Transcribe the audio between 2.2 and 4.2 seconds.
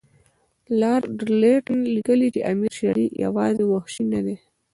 چې امیر شېر علي یوازې وحشي نه